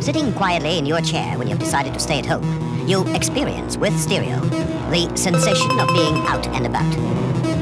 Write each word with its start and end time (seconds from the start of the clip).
Sitting 0.00 0.32
quietly 0.32 0.78
in 0.78 0.86
your 0.86 1.00
chair 1.00 1.38
when 1.38 1.48
you've 1.48 1.58
decided 1.58 1.94
to 1.94 2.00
stay 2.00 2.18
at 2.18 2.26
home, 2.26 2.88
you 2.88 3.06
experience 3.14 3.76
with 3.76 3.98
stereo 3.98 4.40
the 4.92 5.10
sensation 5.16 5.78
of 5.80 5.88
being 5.88 6.16
out 6.26 6.46
and 6.48 6.66
about. 6.66 7.61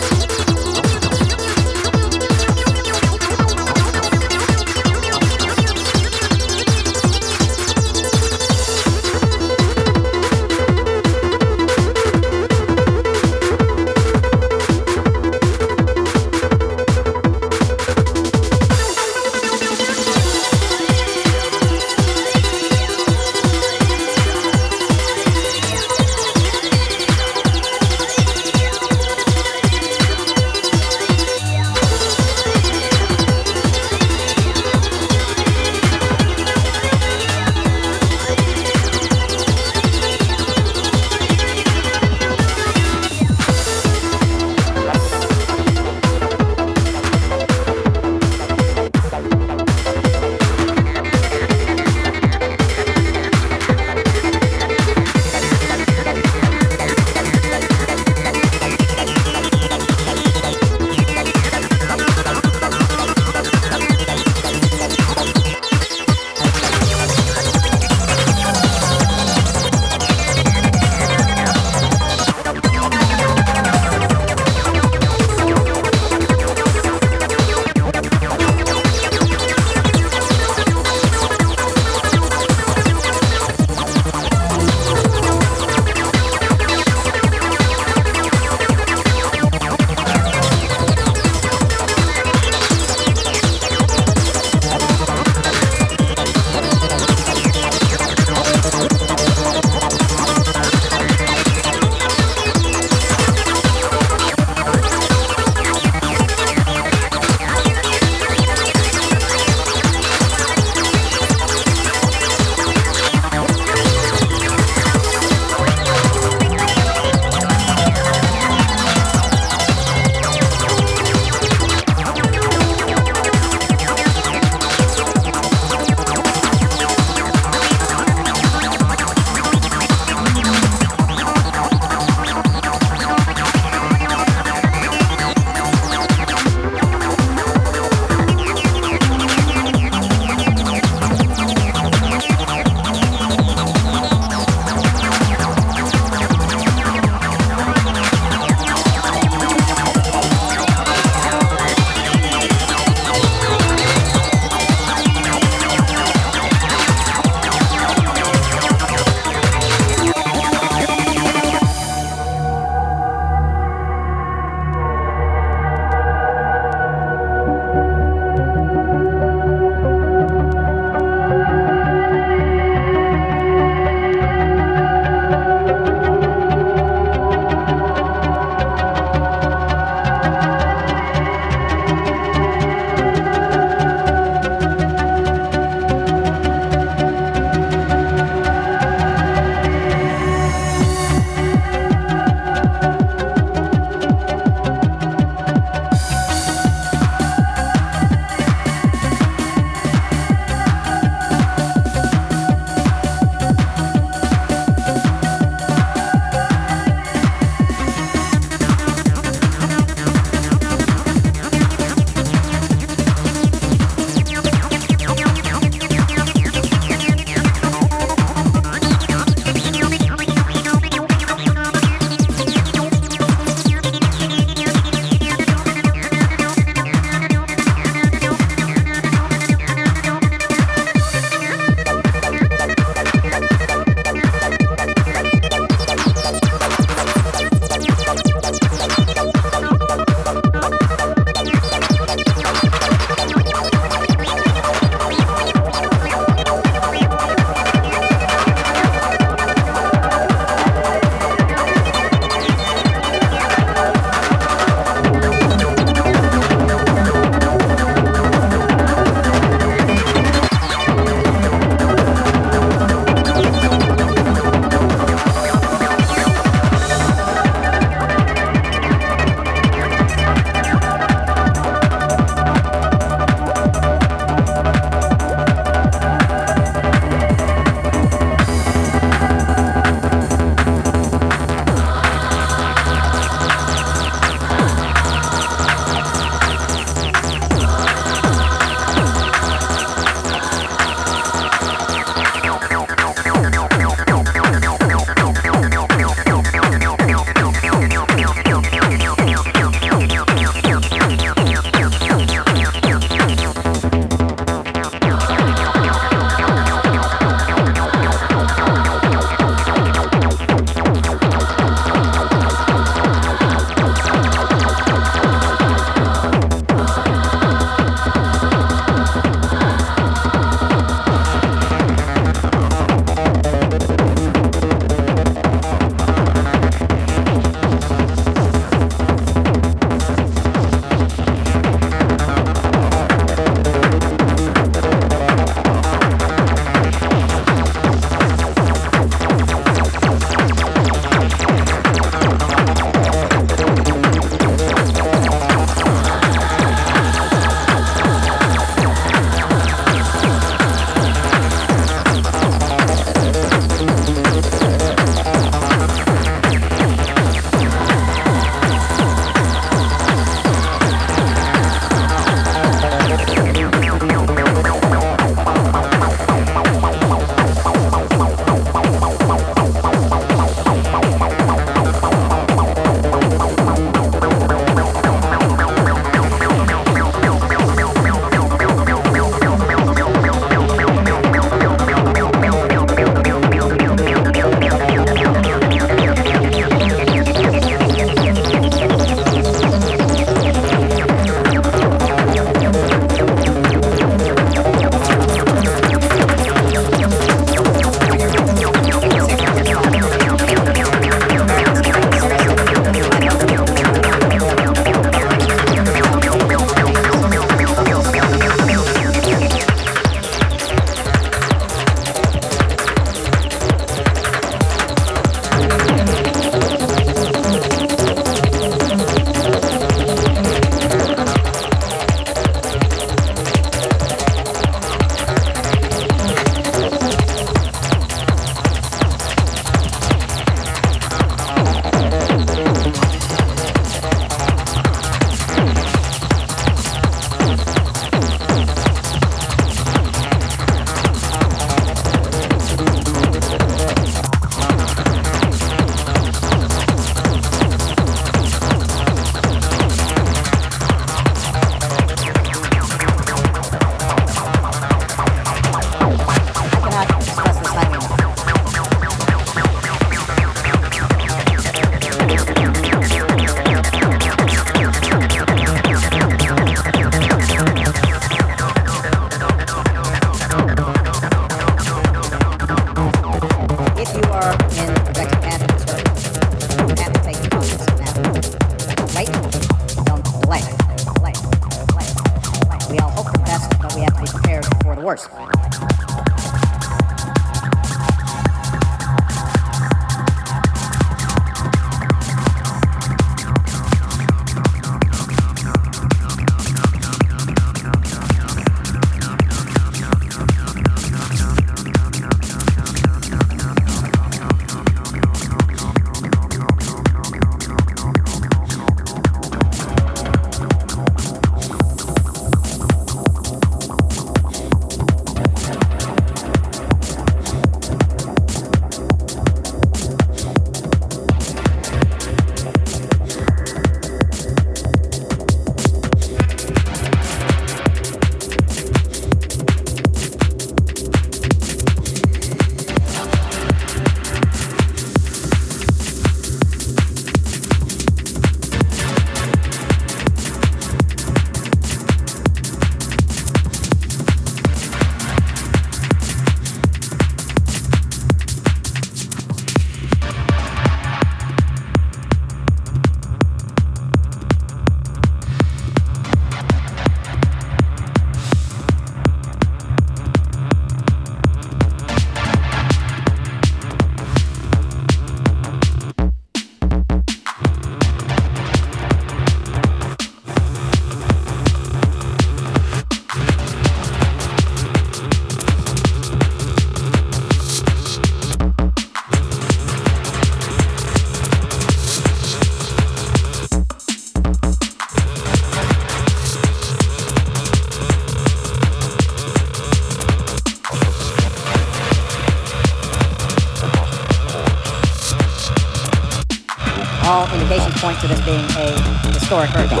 This 598.31 598.45
being 598.45 598.65
a 598.77 599.31
historic 599.33 599.69
hurricane. 599.71 600.00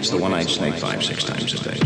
Pets 0.00 0.12
the 0.12 0.16
one-eyed 0.16 0.48
snake 0.48 0.76
five, 0.76 1.04
six 1.04 1.24
times 1.24 1.52
a 1.52 1.62
day. 1.62 1.79